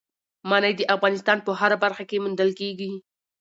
[0.49, 2.91] منی د افغانستان په هره برخه کې موندل کېږي.